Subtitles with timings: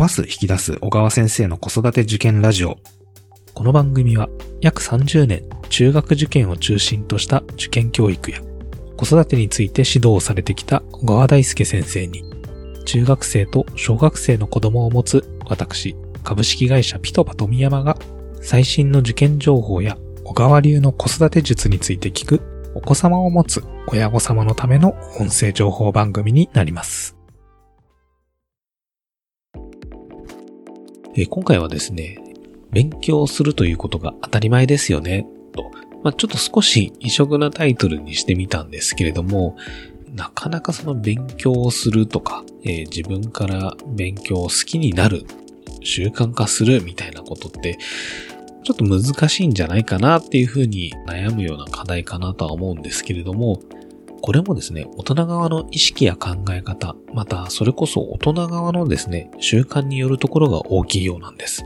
[0.00, 2.78] ばす引き出す小川先生の子育て受験ラジオ。
[3.52, 4.30] この番組は
[4.62, 8.40] 約30年中学受験を中心とした受験教育や
[8.96, 12.24] 子育てについて指導されてきた小川大輔先生に
[12.86, 15.94] 中学生と小学生の子供を持つ私、
[16.24, 17.98] 株式会社ピトパ富山が
[18.40, 22.40] 最新の受験情報や小川流の子育て術について聞く
[22.74, 27.19] お子様を持つ親御様のための音声情報番組になります。
[31.20, 32.18] え今回はですね、
[32.70, 35.70] 勉強するということが当たり前ですよね、と。
[36.02, 39.56] まあ、ちょっと少し異色なタイトルにしてみたんですけれども、
[40.14, 45.26] なかなかその勉強をするとか、えー自分から勉強を好きになる、
[45.82, 47.76] 習慣化するみたいなことって、
[48.62, 53.60] ちょっと難しいんじゃないかなっていうふうに悩むような課題かなとは思うんですけれども、
[54.22, 61.64] これもですね、大人側の意識や考え方、またそれこそ大人側のですね、習慣によるところが大きいようなんです。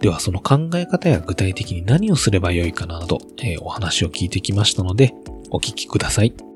[0.00, 5.14] ではその考え方や具体的に何をすればよいかなど、えーお話を聞いてきましたので、
[5.50, 6.47] お聞きください。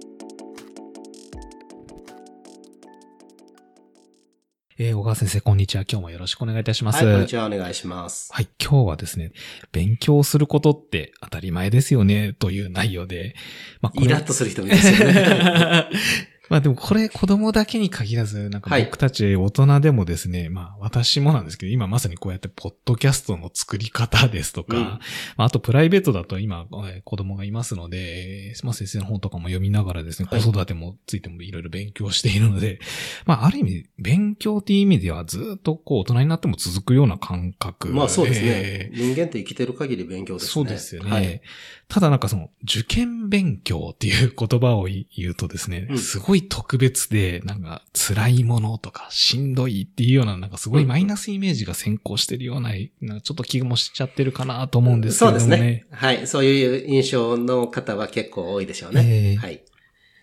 [4.79, 5.85] えー小川先生、こんにちは。
[5.87, 7.05] 今日もよろしくお願いいたします。
[7.05, 7.45] はい、こんにちは。
[7.45, 8.33] お願いします。
[8.33, 9.33] はい、今日はですね、
[9.71, 13.35] 勉強することって当たり前ですよね、という内容で、
[13.83, 15.89] まあ、イラッとする人もいますよね。
[16.53, 24.99] まあでもこれ子供だけに限らず、なんかはい僕たち大人でもですね、まあ私もなんですけど、今まさにこうやってポッドキャストの作り方ですとか、うんま
[25.39, 32.81] ああとプライベートだと今、えー子供がいますので、えーまあ先生の本とかも読みながらですね、はい子育てもついてもいろいろ勉強しているので、
[33.25, 39.15] まあある意味、勉強っていう意味ではずっとこう大人になっても続くような感覚まあそうですえーね。
[39.15, 40.49] 人間って生きてる限り勉強ですね。
[40.51, 41.11] そうですよね。
[41.11, 41.41] はい。
[41.89, 55.57] ただなんかその、受験勉強っていう言葉を言うとですね、うんすごい特別で、なんか辛いものとかしんどいっていうような、なんかすごいマイナスイメージが先行してるような、なんかちょっと気もしちゃってるかなと思うんですけそうれどもね。
[55.57, 55.87] ですね。
[55.91, 56.27] はい。
[56.27, 59.03] そういう印象の方は結構多いでしょうね。
[59.05, 59.63] ええはい。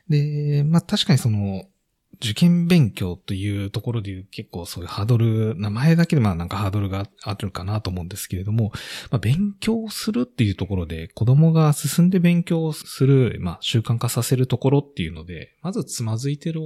[0.10, 1.66] で、まあ確かにその、
[2.22, 8.72] 受験勉強というところでいう結構そういうハードル、名前だけでまあなんかハードルがあるかなと思うんですけれども、
[9.10, 16.60] まあ勉強するっていうところで子供が進んで勉強する、まあ習慣化させるところっていうので、まずつまずいてる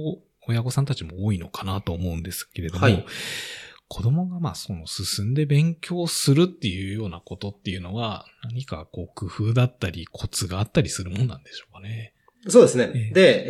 [0.46, 3.04] 親御さんたちも多いのかなと思うんですけれども、はい
[3.86, 12.13] 子供がまあその進んで勉強するっていうようなことっていうのは何かこう工夫だったりコツがあったりするもんなんでしょうかね。
[12.46, 12.92] そうですね。
[12.94, 13.44] ええで、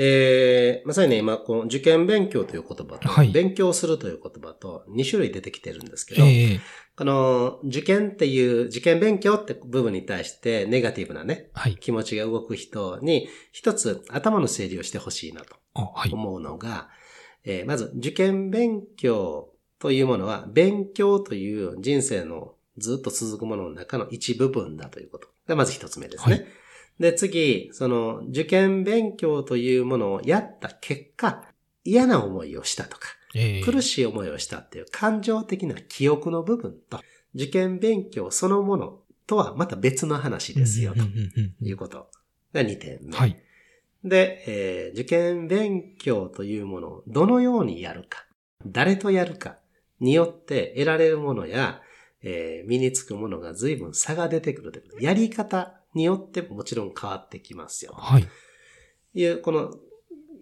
[0.77, 6.61] えー、まさにね、今、この受験勉強という言葉と、はい勉強するという言葉と2種類出てきてるんですけど、ええ
[6.97, 11.77] この受験っていう、受験勉強って部分に対してネガティブなね、はい。
[11.77, 15.57] 気持ちが動く人に一つ頭の整理をしてほしいなと。
[16.13, 16.89] 思うのが、
[17.45, 19.51] えーまず受験勉強
[19.81, 26.35] というものは、勉強という人生のずっと続くものの中の一部分だということがまず一つ目ですね。
[26.35, 26.47] はい
[26.99, 31.45] で、次、その受験勉強というものをやった結果、
[31.83, 37.01] 嫌な思いをしたとか、ええ苦しい思いをしたっていう感情的な記憶の部分と、
[37.35, 41.01] 受験勉強そのものとはまた別の話ですよ、と
[41.65, 42.09] いうこと
[42.53, 43.17] が2点目。
[43.17, 43.37] はい。
[44.05, 48.25] で、えー受験勉強というものをどのようにやるか、
[48.65, 49.59] 誰とやるか
[49.99, 51.81] によって得られるものや、
[52.23, 55.05] えー身につくものが随分差が出てくるということ。
[55.05, 57.95] やり方によってももちろん変わってきますよ。
[57.97, 58.29] はい。
[59.15, 59.75] いう、この、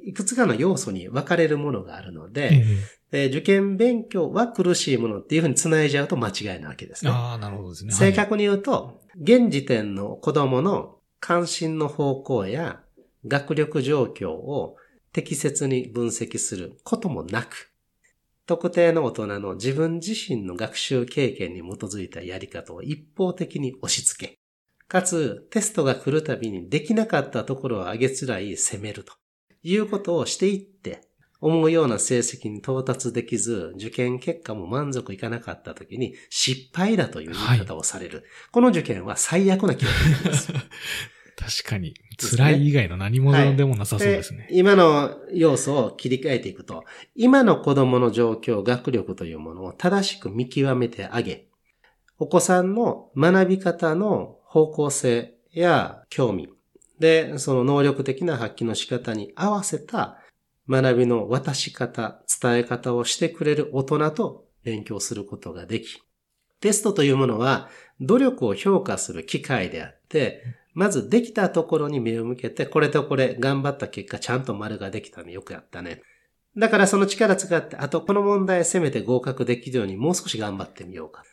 [0.05, 2.67] いくつかの要素に分かれるものがあるのえで、え
[3.13, 7.11] えー受験勉強は苦しいものっていうふうに繋いじゃうと間違いなわけですね。
[7.11, 7.93] ああ、なるほどですね。
[7.93, 12.81] 正確に言うと、現時点の子供の関心の方向や
[13.27, 14.77] 学力状況を
[15.13, 17.71] 適切に分析することもなく、
[18.47, 24.39] 特定の大人の自分自身の学習経験に基づいたやり方を一方的に押し付け、
[24.93, 29.15] かつテストが来るたびにできなかったところを上げつらい責めると
[29.63, 31.01] いうことをしていって、
[31.41, 38.25] 思うような成績に到達できず、受験結果も満足いかなかった時に失敗だという言い方をされる。
[38.51, 40.53] この受験は最悪な記憶です。
[41.63, 41.95] 確かに。
[42.19, 44.47] 辛い以外の何もでもなさそうですね。
[44.51, 46.85] で今の要素を切り替えていくと、
[47.15, 51.49] 今の子供の状況、学力というものを正しく見極めてあげ、
[52.19, 56.51] お子さんの学び方の方向性や興味、
[56.99, 60.19] で、その能力的な発揮の仕方に合わせた
[60.69, 66.03] 学びの渡し方、伝え方をしてくれる大人と勉強することができ、
[66.61, 67.71] テストというものは
[68.03, 70.43] 努力を評価する機会であって、
[70.75, 76.03] まずできたところに目を向けて、これとこれ頑張った結果ちゃんと丸ができたね、よくやったね。
[76.59, 81.25] だからその力使って、あとこの問題攻めて合格できるようにもう少し頑張ってみようか。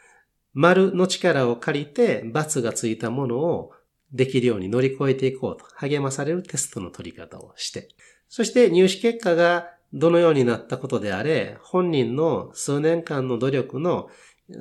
[0.60, 3.72] 丸の力を借りて、×がついたものを
[4.12, 7.88] できるように乗り越えていこうと励まされるテストの取り方をして、
[8.28, 14.10] そして入試結果がどのようになったことであれ、本人の数年間の努力の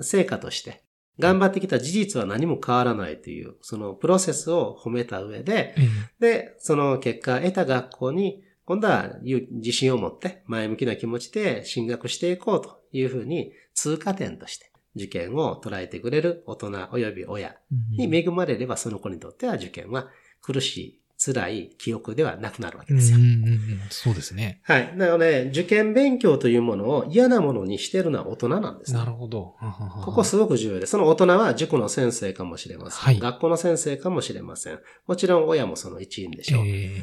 [0.00, 0.84] 成果として、
[1.18, 5.88] 頑張ってきた事実は何も変わらないという、そのプロセスを褒めた上で、うん。
[6.20, 17.56] で、その結果得た学校に、今度は自信を持って前向きな気持ちで進学していこうというふうに通過点として受験を捉えてくれる大人及び親
[17.96, 20.08] に恵まれればその子にとっては受験は
[20.40, 23.19] 苦しい、辛い記憶ではなくなるわけですよ。
[23.19, 24.61] うんうんうんそうですね。
[24.62, 24.96] はい。
[24.96, 29.56] なので、受験勉強というものを嫌なものにしてるのは大人なんですねなるほど。
[30.05, 33.00] ここすごく重要で、その大人は塾の先生かもしれません。
[33.00, 34.79] はい学校の先生かもしれません。
[35.08, 36.64] もちろん親もその一員でしょう。
[36.67, 37.02] え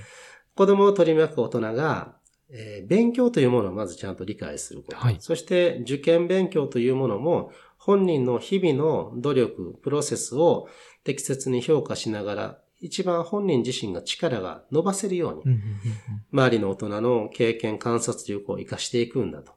[0.55, 2.15] 子供を取り巻く大人が、
[2.49, 4.97] えー勉強というものをまずちゃんと理解すること。
[4.97, 7.51] はいそして受験勉強というものも
[7.85, 10.67] 本人の日々の努力、プロセスを
[11.03, 15.55] 適切に評価しながら、一番本人自身が力が伸ばせるように、
[16.31, 19.53] 周りの大人の経験、観察力を活かしていくんだと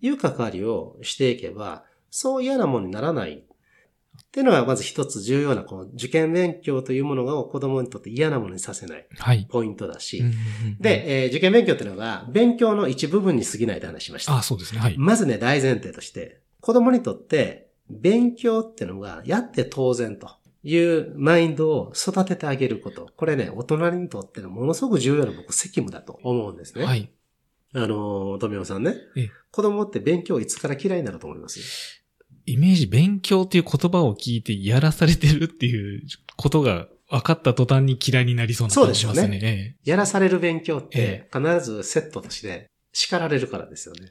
[0.00, 3.32] いう関わりをしていけば、そう嫌なものにならない。
[3.32, 9.06] っていうのがまず一つ重要な、この受験勉強というものを子供にとって嫌なものにさせない。
[9.50, 10.22] ポイントだし、
[10.78, 14.36] で、えー受験勉強っていうのが、勉強の一部分に過ぎないと話しました。
[14.36, 14.80] あ、そうですね。
[14.80, 14.94] はい。
[14.96, 20.28] まずね、大前提として、子供にとって、勉強っていうのが、やって当然と
[20.62, 23.08] いうマインドを育ててあげること。
[23.16, 26.84] これね、大人にとってのものすごく重要な僕、責務だと思うんですね。
[26.84, 27.10] はい。
[27.72, 29.30] あのー、富山さんねええ。
[29.50, 31.58] 子供って勉強いつから嫌いになると思います？
[32.44, 36.02] イメージ、勉強っていう言葉を聞いてやらされてるっていう
[36.36, 39.40] ことが分かった途端に嫌いになりそうな感じしますそうね。
[39.42, 44.10] ええやらされる勉強っえて、必ずセットとして叱られるからですよね。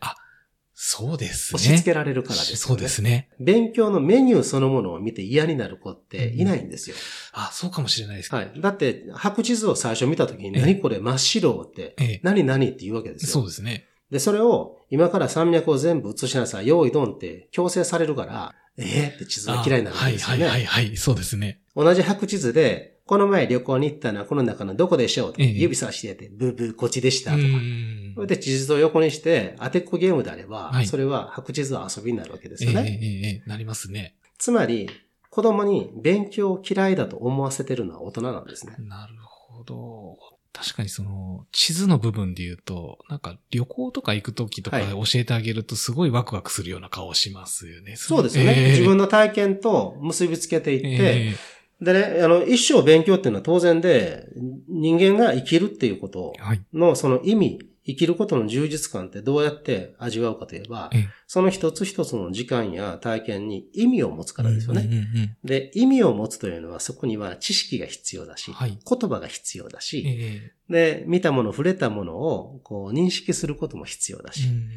[0.79, 1.57] そうですね。
[1.59, 2.57] 押し付けられるからですよね。
[2.59, 3.29] そうですね。
[3.39, 6.95] 勉強のメニューそのものを見て嫌になる子っていないんですよ。
[7.33, 8.33] あ、そうかもしれないです。
[8.33, 8.51] はい。
[8.61, 13.31] だって、白地図を最初見たときに、ええ何これ真っ白って、ええ何何って言うわけですよ。
[13.31, 13.87] そうですね。
[14.11, 20.45] で、それを、今から山脈を全部映しなさい、用意ドンって強制されるから、ええって地図が嫌いになるわけですよね。
[20.45, 20.97] あはいはいはいはい。
[20.97, 21.59] そうですね。
[21.75, 27.43] 同じ白地図で、この前旅行に行ったのはこの中のどこでしょうと、ええ指さしてて、ブーブーこっちでしたとか。
[27.43, 32.99] うんそれで地図を横にして、当てっこゲームであれば、はいそれは白地図は遊びになるわけですええよね。
[33.01, 34.15] ええええなりますね。
[34.39, 34.89] つまり、
[35.29, 38.75] 子供に勉強を嫌いだと思わせてるのは大人なんですね。
[38.79, 40.17] なるほど。
[40.51, 47.95] 確かにその、地図の部分で言うと、なんか旅行とか行くときとかはい教えてあげるとすごいワクワクするような顔しますよね。
[47.95, 48.55] そうですよね。
[48.57, 51.35] ええ自分の体験と結びつけていって、え
[51.81, 54.27] でね、あの、一生勉強っていうのは当然で、
[54.67, 56.33] 人間が生きるっていうこと。
[56.73, 64.81] のその意味、生きることの充実感ってどうやって味わうかといえばええ、その一つ一つの時間や体験に意味を持つからですよね。
[64.81, 68.77] うんうんうんで、意味を持つというのはそこには知識が必要だし、はい。
[68.85, 74.69] 言葉が必要だえし、えで、見たもの、触れたものをこう認識することも必要だし、うん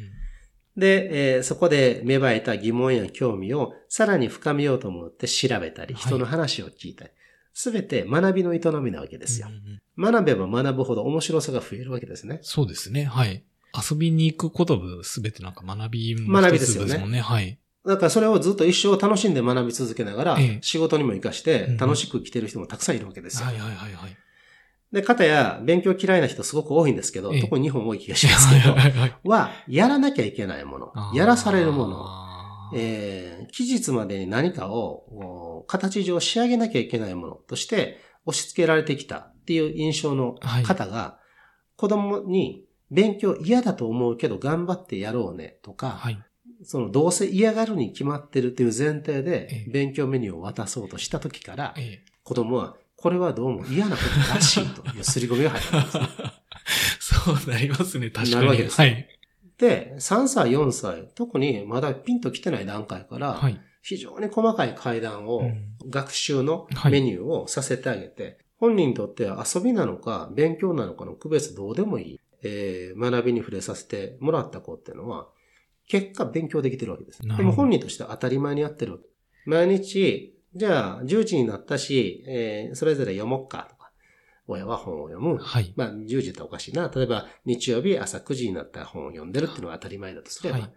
[0.77, 7.11] で、えーそこで芽生えた疑問や興味をさらに深めようと思って調べたり、はい人の話を聞いたり、
[7.53, 9.55] すべて学びの営みなわけですようん。
[9.55, 12.39] うん学べば学ぶほど面白さが増えるわけですね。
[12.41, 13.03] そうですね。
[13.03, 13.43] はい。
[13.89, 17.19] 遊びに行くことすべてなんか学びの学びですよね。
[17.19, 17.59] はい。
[17.85, 23.47] だからそれをずっと一生楽しんで学び続けながらええ、仕事にも活かしてうん楽しく生きてる人もたくさんいるわけですよ。
[23.47, 24.17] はいはいはいはい。
[24.91, 27.41] で、かたや勉強嫌いな人すごく多いんですけど、ええ。
[27.41, 30.93] 特に日本多い気がしますけど、 はいはいはいは、やらなきゃいけないもの。
[31.15, 32.05] やらされるもの、
[32.75, 41.19] えー期日までに何かをお形上仕上げなきゃいけないものとして押し付けられてきたっていう印象の方が、
[41.75, 46.19] 子供に勉強嫌だと思うけど頑張ってやろうねとか、はい。
[46.63, 49.71] そのどうせ嫌がるに決まってるという前提えでえ。
[49.71, 52.05] 勉強メニューを渡そうとした時から、ええ。
[52.23, 56.07] 子供はこれはどうも嫌なことらしいという刷り込みが入ったんですね。
[56.99, 58.35] そうなりますね、確かに。
[58.35, 59.07] なるわけですはい。
[59.57, 63.59] で、3歳、4歳、特にまだピンと来てない段階から、はい。
[63.81, 75.27] 非常に細かい階段を、うん学習のはいメニューをさせてあげて、本人にとっては遊びなのか勉強なのかの区別どうでもいい、えー学びに触れさせてもらった子っていうのは、
[75.87, 77.23] 結果勉強できてるわけです。
[77.23, 78.99] でも本人としては当たり前にやってる。
[79.45, 83.91] 毎日、じゃあ10時になったし、えーそれぞれ読もうかとか、
[84.47, 85.37] 親は本を読む。
[85.37, 85.73] はい。
[85.75, 86.91] まあ、10時っておかしいな。
[86.93, 90.73] 例えば、日曜日朝9時になったら本を読んでるっていうのは当たり前だとすれば、はい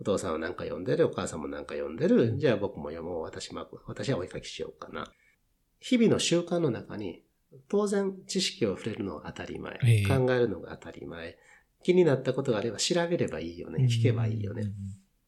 [0.00, 5.12] お父さんは何か読んでる、お母さんも何か読んでる、じゃあ僕も読もう、私も、私はお絵かきしようかな。
[5.78, 7.22] 日々の習慣の中に、
[7.68, 11.36] 当然知識を触れるのが当たり前、ええ考えるのが当たり前、
[11.82, 13.84] 気になったことがあれば調べればいいよね。
[13.90, 14.62] 聞けばいいよね。
[14.62, 14.72] うん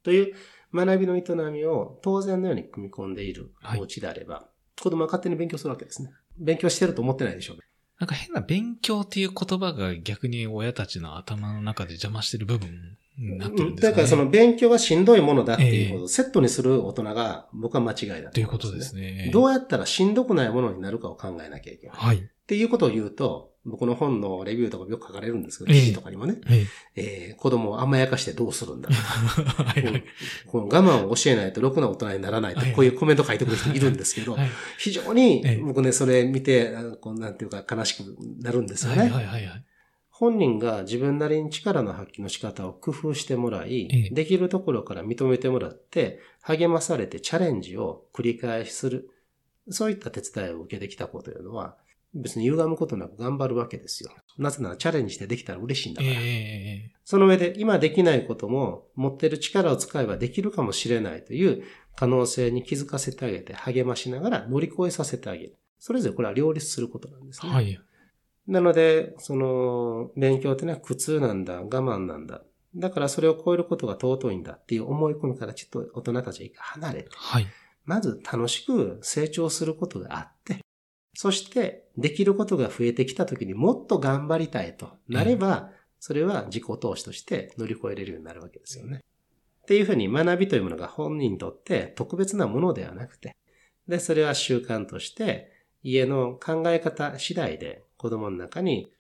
[0.03, 0.35] という
[0.75, 4.49] 学びの営みを当然のように組み込んでいるはいお家であれば、
[4.81, 6.11] 子供は勝手に勉強するわけですね。
[6.39, 7.63] 勉強してると思ってないでしょうね。
[7.99, 13.91] なんか変な勉強っていう言葉が逆に親たちの頭の中で邪魔してる部分になってるんですかね。
[13.91, 19.31] だからその勉強はしんどいものだっていうことをセットにする大人が僕は間違いだと思うんということですね。
[19.33, 21.97] どうやったらしんどくないものになるかを考えなきゃいけない。
[21.97, 22.17] はい。
[22.17, 26.67] っていうことを言うと、僕の本のレビューとかよく書かれるんですけど、ええ記事とかにもね、はい。
[26.97, 28.99] えー子供を甘やかしてどうするんだろう
[29.63, 30.05] はいはい。
[30.47, 34.49] この我慢を教えないとろくな大人にならないとはい、こういうコメント書いてくる人いるんですけど、はい。
[34.79, 39.03] 非常にええ僕ね、それ見て、こうなんていうか悲しくなるんですよね。
[39.03, 39.65] はいはいはいはい。
[40.11, 49.11] 本人が自分なりに力の発揮の仕方を工夫してもらい、ええできるところから認めてもらって、励まされてチャレンジを繰り返しする。
[49.69, 51.77] そういった手伝いを受けてきた子というのは、
[52.15, 54.11] 別に歪むことなく頑張るわけですよ。
[54.39, 56.15] なぜならチャレンジしてできたら嬉しいんだから。
[56.15, 61.65] ええその上で今できないことも持ってる力を使えばできるかもしれないという
[61.97, 65.57] 可能性に気づかせてあげて励ましながら乗り越えさせてあげる。
[65.79, 67.53] それぞれこれは両立することなんですね。
[67.53, 67.79] はい。
[68.47, 72.43] なので、その、勉強ってのは苦痛なんだ、我慢なんだ。
[72.75, 77.47] だからそれを超えることが尊いんだっていう思い込みからちょっと大人たちは離れて、はい。
[77.85, 80.62] まず楽しく成長することがあって、
[81.15, 89.03] そしてできることが増えてきた時にもっと頑張りたいとなれば、それは自己投資として乗り越えれるようになるわけですよね。
[89.63, 93.37] っていうふうに学びというものが本人にとって特別なものではなくて、
[93.87, 95.53] で、それは習慣として
[95.83, 98.93] 家の考え方次第で子供の中に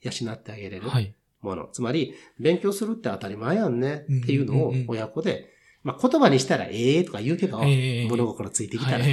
[0.00, 1.14] 養ってあげれるはい。
[1.42, 1.68] もの。
[1.72, 5.50] つまり、勉強するって当たり前やんねっていうのを親子で、
[5.82, 9.04] まあ言葉にしたらええとか言うけど、ええ物心ついてきたら、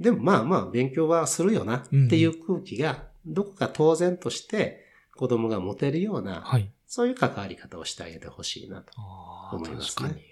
[0.00, 6.72] でもまあまあ勉強はするよなっていう空気がどこか当然として子供が持てるようえな、はい。
[6.86, 8.92] そういう関わり方をしてあげてほしいなと。
[9.52, 10.30] 思いますね確かに。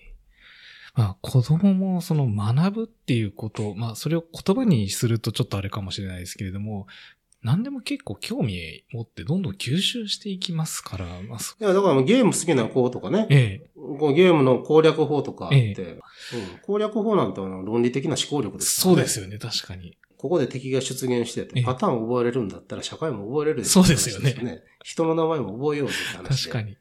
[0.94, 6.88] まあ、子供もその学ぶっていうこと、まあ、それを言葉にするとちょっとあれかもしれないですけれども、
[7.48, 16.00] 何でも結構興味持ってどんどん吸収していきますから、まあ、そいや、だからゲーム好きな子とかね、ええ、こうゲームの攻略法とかあって、えうん、
[16.66, 18.96] 攻略法なんてあの論理的な思考力ですからね。
[18.96, 19.96] そうですよね、確かに。
[20.18, 26.50] ここで敵が出現してえて、えパターンを覚えれるんだったら社会も覚えれるそうですよね話人の名前も覚えようぜって話で。
[26.50, 26.76] 確かに。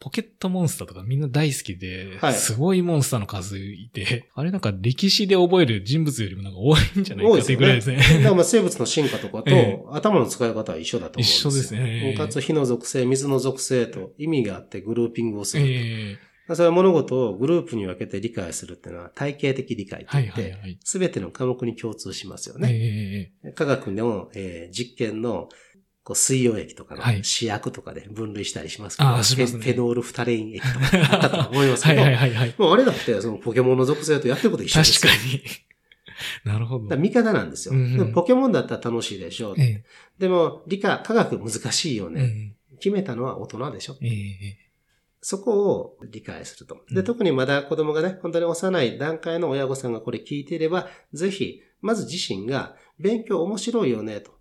[0.00, 7.96] ポケットモンスターとかみんな大好きで、はいすごいモンスターの数いて、 あれなんか歴史で覚える人物よりもなんか多いんじゃないかってぐらいですね。
[7.96, 11.50] だからまあ生物の進化とかと、 ええ頭の使い方は一緒だと思うんですよ。
[11.50, 15.64] 一緒ですねええかつ火の属性、水の属性と意味があってグルーピングをする。
[15.66, 16.18] え
[16.52, 20.78] それは物事をグループに分けて理解するっていうのは体系的理解といって、はいはい。
[20.84, 23.32] すべての科目に共通しますよえね。
[23.44, 25.48] え科学の、えー実験の
[26.04, 32.54] こう水溶液とかのはい試薬とかで分類したりしますけど、ああしますねフェノールフタレイン液とかあったと思いますはいけど、 はいはいはい。
[32.58, 35.10] もうあれだってそのポケモンの属性とやってること一緒ですよ。
[35.10, 35.42] 確かに。
[36.44, 36.96] なるほど。
[36.96, 39.54] 味方なんですよ、うんうんポケモンだったら楽しいでしょう。
[39.58, 39.82] え
[40.18, 42.56] でも理科、科学難しいよえね。
[42.78, 43.96] 決めたのは大人でしょ。
[44.02, 44.58] ええ
[45.26, 46.74] そこを理解すると。
[46.90, 54.33] で、うん特にまだ子供がね、本当に幼い段階の親御さんがこれ聞いていれば、ぜひ、まず自身が勉強面白いよね、と。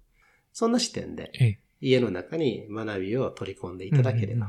[0.53, 4.47] そんな視点でええ家の中に学びを取り込んでいただければ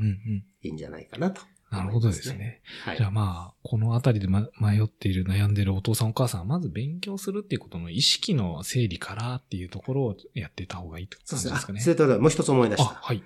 [0.62, 1.42] いいんじゃないかなと、
[1.72, 2.32] なるほどです。
[2.34, 2.60] ね。
[2.84, 3.08] はいじゃ。
[3.08, 11.50] あまあ、このあたりで、ま、迷っている、悩んでいるお父さんお母さんは、まず勉強するっていうことの意識の整理からっていうところをやっていた方がいいってそうですすね。
[11.50, 11.80] 感じでかね。
[11.80, 12.94] それともう一つ思い出しあ、た。
[12.94, 13.22] はい。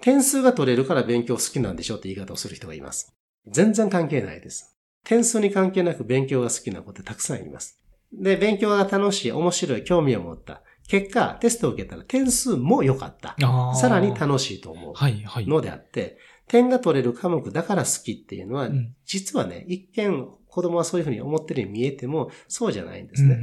[0.00, 3.14] 点数が取れるから勉強好きなんでしょって言い方をする人がいます。
[3.46, 4.76] 全然関係ないです。
[5.04, 7.78] 点数に関係なく勉強が好きな子ってたくさんいます。
[8.12, 10.62] で、勉強が楽しい、面白い、興味を持った。
[10.88, 13.36] 結果、テストを受けたら点数も良かった。
[13.74, 14.94] さらに楽しいと思う。
[15.48, 23.38] のであって、点が取れる科目だから好きっていうのは、うん実はね、一見子供はそういうふうに思ってるように見えても、そうじゃないんですね。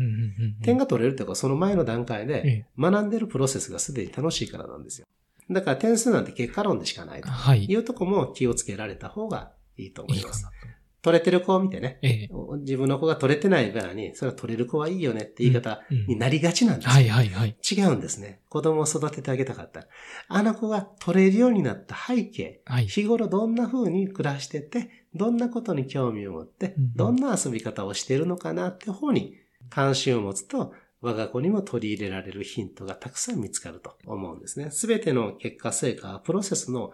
[0.64, 5.08] 点が取れるというか、その前の段階えでえ学んでるプロセスがすでに楽しいからなんですよ。
[5.50, 7.66] だから点数なんて結果論でしかないとはい。
[7.66, 10.71] いうとこも気をつけられた方がいいと思いますいい。
[11.02, 12.30] 取れてる子を見てね、ええ。
[12.60, 16.92] 自分の子が取れてない場合に、それは取れる子はいいよねって言い方うんうんになりがちなんですよ。
[16.92, 17.58] はい、はい、はい。
[17.70, 18.42] 違うんですね。
[18.50, 19.88] 子供を育ててあげたかった。
[20.28, 22.88] あの子が取れるようになった背景、はい。
[22.88, 29.36] 日頃どんな風に暮らしてて、どんなことに興味を持ってうんうん、どんな遊び方をしているのかなって方に
[29.70, 34.70] 関心を持つと、我が子にも取り入れられるヒントがたくさん見つかると思うんですね。
[34.70, 36.92] すべての結果成果はプロセスの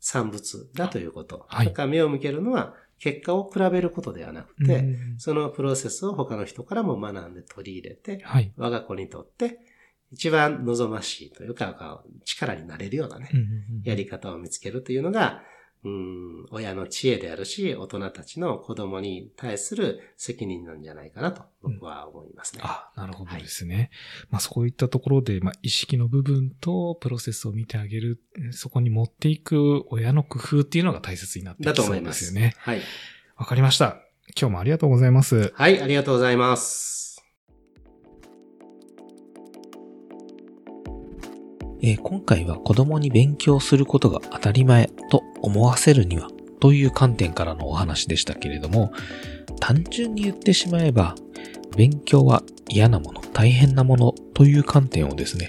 [0.00, 1.46] 産物だということ。
[1.48, 8.52] はいだから目を向けるのは結果を比べることではなくて、うんそのプロセスを他の人からも学んで取り入れて、はい。
[8.56, 9.58] 我が子にとって
[10.12, 15.42] 一番望ましいというか、力になれるようなね、うんうんうんやり方を見つけるというのが、
[15.84, 22.62] うん、親の知恵であるし、大人たちの子供に対する責任なんじゃないかなと僕は思いますね。
[22.64, 23.90] あ、なるほどですね。
[24.30, 28.20] まあそういったところで、まあ意識の部分とプロセスを見てあげる、
[28.50, 32.34] そこに持っていく親の工夫っていうのが大切になってだときそう思いますす。
[32.34, 32.54] でよね。
[32.58, 32.80] はい。
[33.36, 34.02] わかりました。
[34.38, 35.52] 今日もありがとうございます。
[35.54, 37.17] はい、ありがとうございます。
[41.80, 46.28] えー今回は子供に勉強することが当たり前と思わせるには
[46.60, 48.92] という観点からのお話でしたけれども、
[49.60, 51.14] 単純に言ってしまえば、
[51.76, 55.48] 勉強は嫌なもの、大変なものという観点をですね、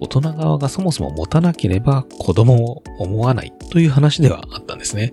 [0.00, 5.12] 大人側がそもそも持たなければ子供を思わないという話ではあったんですね。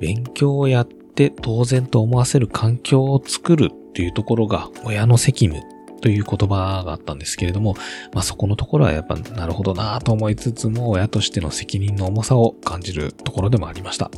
[0.00, 5.62] 勉強をやって当然と思わせる環境を作るっていうところが親の責務
[6.04, 7.76] という言葉があったんですけれども、
[8.12, 14.10] まあそこのところはやっぱなるほどなぁと思いつつも親としての責任の重さを感じるところでもありました。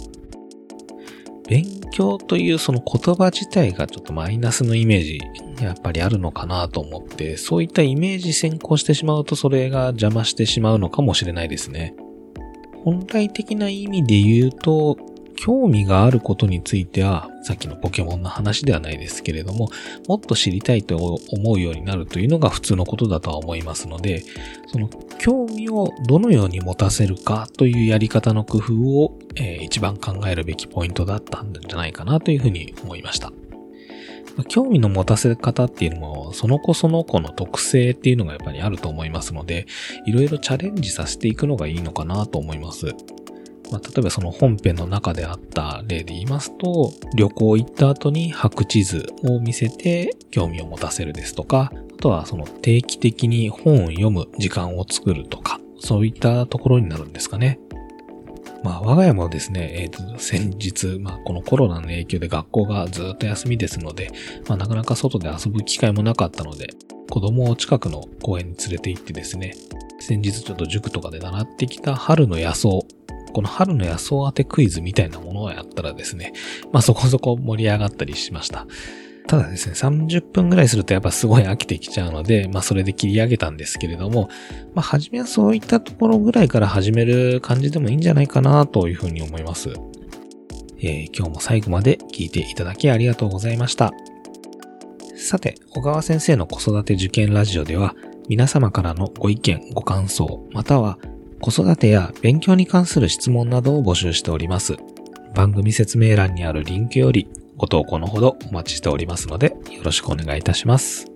[1.49, 5.21] 勉強というその言葉自体がちょっとマイナスのイメージ
[5.63, 11.95] やっぱりあるのかなと思って、そういったイメージ先行してしまうとそれが邪魔してしまうのかもしれないですね。
[12.83, 14.97] 本来的な意味で言うと、
[15.37, 19.69] 興味があることについては、さっきのポケモンの話ではないですけれども、
[20.09, 20.97] もっと知りたいと
[21.31, 24.25] 思うようになるというのが普通のことだとは思いますので、
[24.67, 24.89] その
[25.19, 33.33] 興味をどのように持たせるかというやり方の工夫を、えー一番考えるべきポイントだったんじゃないかなというふうに思いました。
[34.45, 39.67] 興味の持たせ方っていうのも、その子その子の特性っていうのがやっぱりあると思いますので、
[40.05, 42.95] いろいろチャレンジさせていくのがいいのかなと思います。
[43.71, 57.59] まあ、例えばその本編の中であった例で言いますと、旅行行った後に白地図を見せて興味を持たせるですとか、あとはその定期的に本を読む時間を作るとか、そういったところになるんですかね。
[58.63, 64.11] まあ、我が家もですね、えっ、と、先日、まあ、このコロナの影響で学校がずっと休みですので、
[64.49, 66.69] まあ、なかなか外で遊ぶ機会もなかったので、
[67.09, 69.55] 子供を近くの公園に連れて行ってですね、
[70.01, 72.81] 先日ちょっと塾とかで習ってきた春の野草、
[73.37, 76.33] この春の野草当てクイズみたいなものをやったらですね、
[76.73, 78.67] まあそこそこ盛り上がったりしました。
[79.27, 84.31] ただですね、30分ぐらいするとやっぱすごい飽きてきちゃうので、まあそれで切り上げたんですけれども、
[84.75, 89.69] まあ初めはそういったところぐらいから始める感じでもいいんじゃないかなというふうに思います。
[90.79, 93.93] えー今日も最後まで聞いていただきありがとうございました。
[95.15, 97.95] さて、小川先生の子育て受験ラジオでは、
[98.31, 100.99] 皆様からのご意見、ご感想、または
[101.41, 104.77] 子育てや勉強に関する質問などを募集しております。
[105.35, 111.16] 番組説明欄にあるリンクよりご投稿のほどお待ちしておりますので、よろしくお願いいたします。